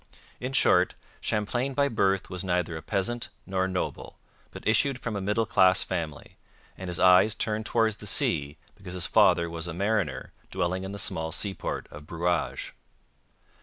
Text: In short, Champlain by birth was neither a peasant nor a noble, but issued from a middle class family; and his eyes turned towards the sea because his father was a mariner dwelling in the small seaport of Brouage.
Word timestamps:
In 0.39 0.51
short, 0.53 0.95
Champlain 1.19 1.75
by 1.75 1.87
birth 1.87 2.27
was 2.27 2.43
neither 2.43 2.75
a 2.75 2.81
peasant 2.81 3.29
nor 3.45 3.65
a 3.65 3.67
noble, 3.67 4.17
but 4.49 4.67
issued 4.67 4.97
from 4.99 5.15
a 5.15 5.21
middle 5.21 5.45
class 5.45 5.83
family; 5.83 6.37
and 6.75 6.87
his 6.87 6.99
eyes 6.99 7.35
turned 7.35 7.67
towards 7.67 7.97
the 7.97 8.07
sea 8.07 8.57
because 8.73 8.95
his 8.95 9.05
father 9.05 9.47
was 9.47 9.67
a 9.67 9.75
mariner 9.75 10.31
dwelling 10.49 10.83
in 10.83 10.91
the 10.91 10.97
small 10.97 11.31
seaport 11.31 11.87
of 11.91 12.07
Brouage. 12.07 12.71